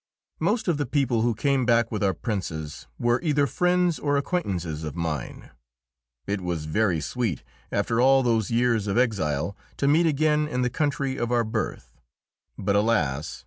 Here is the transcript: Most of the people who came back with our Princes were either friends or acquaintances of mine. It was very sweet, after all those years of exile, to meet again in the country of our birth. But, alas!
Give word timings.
Most 0.39 0.67
of 0.67 0.77
the 0.79 0.87
people 0.87 1.21
who 1.21 1.35
came 1.35 1.63
back 1.63 1.91
with 1.91 2.01
our 2.03 2.15
Princes 2.15 2.87
were 2.97 3.21
either 3.21 3.45
friends 3.45 3.99
or 3.99 4.17
acquaintances 4.17 4.83
of 4.83 4.95
mine. 4.95 5.51
It 6.25 6.41
was 6.41 6.65
very 6.65 6.99
sweet, 6.99 7.43
after 7.71 8.01
all 8.01 8.23
those 8.23 8.49
years 8.49 8.87
of 8.87 8.97
exile, 8.97 9.55
to 9.77 9.87
meet 9.87 10.07
again 10.07 10.47
in 10.47 10.63
the 10.63 10.71
country 10.71 11.17
of 11.17 11.31
our 11.31 11.43
birth. 11.43 11.99
But, 12.57 12.75
alas! 12.75 13.39